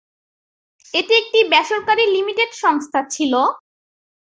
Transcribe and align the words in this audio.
এটি 0.93 1.13
একটি 1.21 1.39
বেসরকারী 1.51 2.03
লিমিটেড 2.15 2.51
সংস্থা 2.63 2.99
ছিল। 3.13 3.33